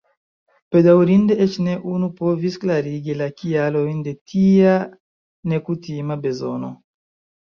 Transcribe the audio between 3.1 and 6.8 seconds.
la kialojn de tia nekutima bezono.